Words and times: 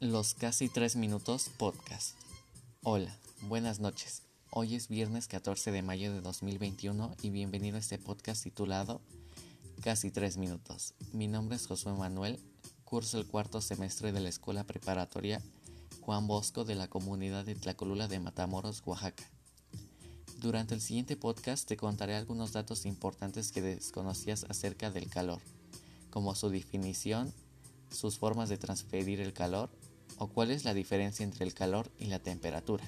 Los 0.00 0.34
casi 0.34 0.68
tres 0.68 0.94
minutos 0.94 1.50
podcast. 1.56 2.14
Hola, 2.84 3.12
buenas 3.48 3.80
noches. 3.80 4.22
Hoy 4.52 4.76
es 4.76 4.86
viernes 4.86 5.26
14 5.26 5.72
de 5.72 5.82
mayo 5.82 6.12
de 6.12 6.20
2021 6.20 7.16
y 7.20 7.30
bienvenido 7.30 7.78
a 7.78 7.80
este 7.80 7.98
podcast 7.98 8.44
titulado 8.44 9.00
Casi 9.82 10.12
tres 10.12 10.36
minutos. 10.36 10.94
Mi 11.12 11.26
nombre 11.26 11.56
es 11.56 11.66
Josué 11.66 11.94
Manuel, 11.94 12.38
curso 12.84 13.18
el 13.18 13.26
cuarto 13.26 13.60
semestre 13.60 14.12
de 14.12 14.20
la 14.20 14.28
Escuela 14.28 14.62
Preparatoria 14.62 15.42
Juan 16.02 16.28
Bosco 16.28 16.64
de 16.64 16.76
la 16.76 16.86
comunidad 16.86 17.44
de 17.44 17.56
Tlacolula 17.56 18.06
de 18.06 18.20
Matamoros, 18.20 18.84
Oaxaca. 18.86 19.28
Durante 20.38 20.74
el 20.74 20.80
siguiente 20.80 21.16
podcast 21.16 21.66
te 21.66 21.76
contaré 21.76 22.14
algunos 22.14 22.52
datos 22.52 22.86
importantes 22.86 23.50
que 23.50 23.62
desconocías 23.62 24.46
acerca 24.48 24.92
del 24.92 25.10
calor, 25.10 25.40
como 26.10 26.36
su 26.36 26.50
definición, 26.50 27.34
sus 27.90 28.16
formas 28.16 28.48
de 28.48 28.58
transferir 28.58 29.20
el 29.20 29.32
calor 29.32 29.70
o 30.18 30.28
cuál 30.28 30.50
es 30.50 30.64
la 30.64 30.74
diferencia 30.74 31.24
entre 31.24 31.44
el 31.44 31.54
calor 31.54 31.90
y 31.98 32.06
la 32.06 32.18
temperatura. 32.18 32.84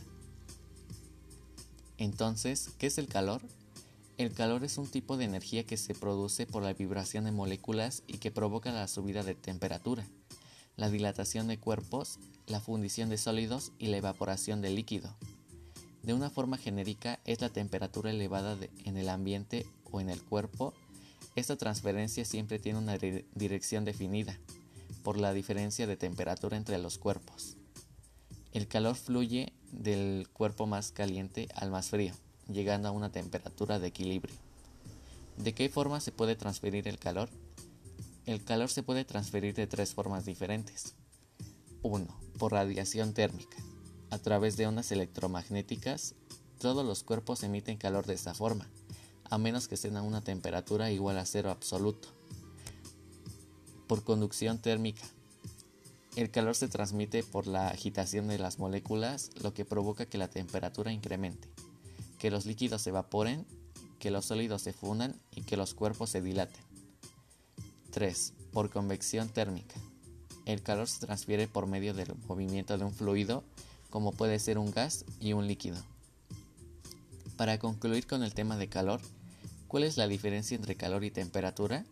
Entonces, 1.99 2.71
¿qué 2.79 2.87
es 2.87 2.99
el 2.99 3.09
calor? 3.09 3.43
El 4.19 4.33
calor 4.33 4.65
es 4.65 4.79
un 4.79 4.87
tipo 4.87 5.17
de 5.17 5.25
energía 5.25 5.65
que 5.65 5.77
se 5.77 5.95
produce 5.95 6.47
por 6.47 6.63
la 6.63 6.75
vibración 6.75 7.25
de 7.25 7.33
moléculas 7.33 8.03
y 8.07 8.19
que 8.19 8.31
provoca 8.31 8.73
la 8.73 8.89
subida 8.89 9.23
de 9.23 9.35
temperatura, 9.35 10.05
la 10.77 10.91
dilatación 10.91 11.49
de 11.49 11.59
cuerpos, 11.59 12.19
la 12.47 12.61
fundición 12.61 13.09
de 13.09 13.19
sólidos 13.19 13.73
y 13.79 13.87
la 13.87 13.99
evaporación 13.99 14.61
de 14.61 14.71
líquido. 14.71 15.15
De 16.03 16.15
una 16.15 16.31
forma 16.31 16.57
genérica 16.57 17.21
es 17.25 17.41
la 17.41 17.51
temperatura 17.51 18.11
elevada 18.11 18.59
en 18.85 18.97
el 18.97 19.09
ambiente 19.09 19.67
o 19.91 20.01
en 20.01 20.11
el 20.11 20.23
cuerpo. 20.23 20.73
Esta 21.37 21.57
transferencia 21.57 22.25
siempre 22.25 22.59
tiene 22.59 22.79
una 22.79 22.99
dirección 23.35 23.85
definida 23.85 24.39
por 25.03 25.19
la 25.19 25.33
diferencia 25.33 25.87
de 25.87 25.97
temperatura 25.97 26.57
entre 26.57 26.79
los 26.79 26.99
cuerpos. 26.99 27.57
El 28.53 28.69
calor 28.69 28.97
fluye 28.97 29.53
del 29.73 30.29
cuerpo 30.33 30.67
más 30.67 30.93
caliente 30.93 31.49
al 31.55 31.71
más 31.71 31.89
frío, 31.89 32.15
llegando 32.49 32.89
a 32.89 32.93
una 32.93 33.13
temperatura 33.13 33.79
de 33.79 33.89
equilibrio. 33.89 34.35
¿De 35.37 35.55
qué 35.55 35.69
forma 35.69 36.01
se 36.01 36.13
puede 36.13 36.37
transferir 36.37 36.89
el 36.89 36.99
calor? 36.99 37.31
El 38.27 38.45
calor 38.45 38.69
se 38.69 38.83
puede 38.83 39.05
transferir 39.05 39.55
de 39.55 39.67
tres 39.67 39.95
formas 39.95 40.25
diferentes. 40.25 40.95
1. 41.83 42.07
Por 42.39 42.53
radiación 42.53 43.15
térmica. 43.15 43.57
A 44.11 44.19
través 44.19 44.57
de 44.57 44.67
ondas 44.67 44.93
electromagnéticas, 44.93 46.15
todos 46.59 46.85
los 46.85 47.05
cuerpos 47.05 47.43
emiten 47.43 47.79
calor 47.79 48.07
de 48.07 48.15
esta 48.15 48.35
forma, 48.35 48.69
a 49.25 49.39
menos 49.39 49.69
que 49.69 49.77
estén 49.77 49.97
a 49.97 50.03
una 50.03 50.23
temperatura 50.23 50.91
igual 50.91 51.17
a 51.19 51.25
cero 51.25 51.51
absoluto 51.51 52.20
por 53.91 54.05
conducción 54.05 54.59
térmica. 54.61 55.03
El 56.15 56.31
calor 56.31 56.55
se 56.55 56.69
transmite 56.69 57.25
por 57.25 57.49
la 57.49 57.71
agitación 57.71 58.29
de 58.29 58.39
las 58.39 58.61
moléculas, 58.61 59.33
lo 59.43 59.53
que 59.53 59.65
provoca 59.65 60.07
que 60.07 60.17
la 60.17 60.31
temperatura 60.31 60.93
incremente, 60.93 61.49
que 62.17 62.31
los 62.31 62.47
líquidos 62.47 62.83
se 62.83 62.91
evaporen, 62.91 63.45
que 63.99 64.13
los 64.13 64.27
sólidos 64.27 64.63
se 64.63 64.73
fundan 64.73 65.17
y 65.35 65.43
que 65.43 65.57
los 65.57 65.75
cuerpos 65.75 66.11
se 66.11 66.23
dilaten. 66.23 66.63
3. 67.91 68.33
Por 68.53 68.71
convección 68.71 69.29
térmica. 69.29 69.75
El 70.47 70.63
calor 70.63 70.87
se 70.87 71.05
transfiere 71.05 71.49
por 71.49 71.67
medio 71.67 71.93
del 71.93 72.15
movimiento 72.29 72.79
de 72.79 72.85
un 72.85 72.95
fluido, 72.95 73.43
como 73.91 74.13
puede 74.13 74.39
ser 74.39 74.59
un 74.59 74.71
gas 74.71 75.05
y 75.19 75.33
un 75.33 75.49
líquido. 75.49 75.79
Para 77.37 77.59
concluir 77.59 78.07
con 78.07 78.23
el 78.23 78.35
tema 78.35 78.57
de 78.57 78.69
calor, 78.69 79.01
¿cuál 79.67 79.83
es 79.83 79.97
la 79.97 80.07
diferencia 80.07 80.55
entre 80.55 80.77
calor 80.77 81.03
y 81.03 81.11
temperatura? 81.11 81.85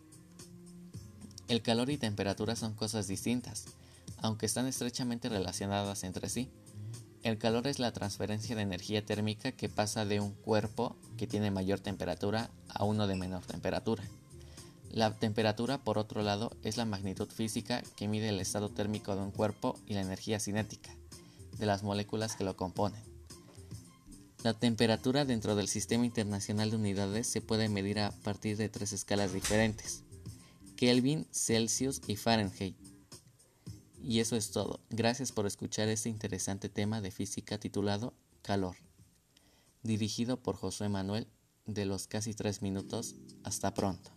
El 1.49 1.63
calor 1.63 1.89
y 1.89 1.97
temperatura 1.97 2.55
son 2.55 2.75
cosas 2.75 3.07
distintas, 3.07 3.65
aunque 4.17 4.45
están 4.45 4.67
estrechamente 4.67 5.29
relacionadas 5.29 6.03
entre 6.03 6.29
sí. 6.29 6.47
El 7.23 7.39
calor 7.39 7.65
es 7.65 7.79
la 7.79 7.91
transferencia 7.91 8.55
de 8.55 8.61
energía 8.61 9.03
térmica 9.03 9.51
que 9.51 9.67
pasa 9.67 10.05
de 10.05 10.19
un 10.19 10.31
cuerpo 10.31 10.95
que 11.17 11.25
tiene 11.25 11.49
mayor 11.49 11.79
temperatura 11.79 12.51
a 12.67 12.83
uno 12.83 13.07
de 13.07 13.15
menor 13.15 13.43
temperatura. 13.45 14.03
La 14.91 15.15
temperatura, 15.17 15.79
por 15.79 15.97
otro 15.97 16.21
lado, 16.21 16.51
es 16.61 16.77
la 16.77 16.85
magnitud 16.85 17.29
física 17.31 17.81
que 17.95 18.07
mide 18.07 18.29
el 18.29 18.39
estado 18.39 18.69
térmico 18.69 19.15
de 19.15 19.23
un 19.23 19.31
cuerpo 19.31 19.75
y 19.87 19.95
la 19.95 20.01
energía 20.01 20.39
cinética 20.39 20.91
de 21.57 21.65
las 21.65 21.81
moléculas 21.81 22.35
que 22.35 22.43
lo 22.43 22.55
componen. 22.55 23.01
La 24.43 24.53
temperatura 24.53 25.25
dentro 25.25 25.55
del 25.55 25.67
Sistema 25.67 26.05
Internacional 26.05 26.69
de 26.69 26.75
Unidades 26.75 27.25
se 27.25 27.41
puede 27.41 27.69
medir 27.69 27.99
a 28.01 28.11
partir 28.11 28.55
de 28.55 28.69
tres 28.69 28.93
escalas 28.93 29.33
diferentes. 29.33 30.03
Kelvin, 30.79 31.27
Celsius 31.33 31.99
y 32.07 32.15
Fahrenheit. 32.15 32.73
Y 34.01 34.21
eso 34.21 34.37
es 34.37 34.51
todo. 34.51 34.79
Gracias 34.89 35.33
por 35.33 35.45
escuchar 35.45 35.89
este 35.89 36.07
interesante 36.07 36.69
tema 36.69 37.01
de 37.01 37.11
física 37.11 37.59
titulado 37.59 38.13
Calor, 38.43 38.77
dirigido 39.83 40.41
por 40.41 40.55
Josué 40.55 40.87
Manuel 40.87 41.27
de 41.65 41.85
los 41.85 42.07
casi 42.07 42.33
tres 42.33 42.61
minutos. 42.61 43.15
Hasta 43.43 43.73
pronto. 43.73 44.09